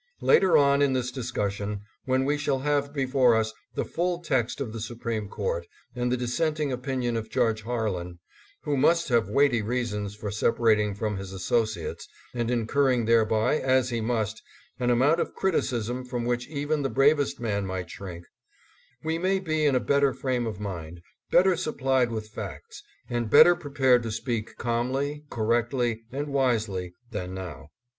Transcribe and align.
Later 0.21 0.57
on 0.57 0.81
in 0.81 0.93
this 0.93 1.11
discussion, 1.11 1.81
when 2.05 2.25
we 2.25 2.35
shall 2.35 2.57
have 2.57 2.91
before 2.91 3.35
us 3.35 3.53
the 3.75 3.85
full 3.85 4.17
text 4.17 4.59
of 4.59 4.73
the 4.73 4.79
Supreme 4.79 5.29
Court 5.29 5.67
and 5.95 6.11
the 6.11 6.17
dissenting 6.17 6.71
opinion 6.71 7.15
of 7.15 7.29
Judge 7.29 7.61
Harlan, 7.61 8.17
who 8.63 8.75
must 8.77 9.09
have 9.09 9.29
weighty 9.29 9.61
reasons 9.61 10.15
for 10.15 10.31
separating 10.31 10.95
from 10.95 11.17
his 11.17 11.31
associates 11.31 12.07
and 12.33 12.49
incurring 12.49 13.05
thereby, 13.05 13.59
as 13.59 13.91
he 13.91 14.01
must, 14.01 14.41
an 14.79 14.89
amount 14.89 15.19
of 15.19 15.35
criticism 15.35 16.03
from 16.03 16.25
which 16.25 16.47
even 16.49 16.81
the 16.81 16.89
bravest 16.89 17.39
man 17.39 17.63
might 17.67 17.87
shrink, 17.91 18.25
we 19.03 19.19
may 19.19 19.37
be 19.37 19.67
in 19.67 19.75
a 19.75 19.79
better 19.79 20.15
frame 20.15 20.47
of 20.47 20.59
mind, 20.59 20.99
better 21.29 21.55
supplied 21.55 22.09
with 22.11 22.29
facts, 22.29 22.81
and 23.07 23.29
better 23.29 23.55
prepared 23.55 24.01
to 24.01 24.09
speak 24.11 24.57
calmly, 24.57 25.25
correctly 25.29 26.01
and 26.11 26.25
wisely 26.29 26.95
than 27.11 27.35
now. 27.35 27.67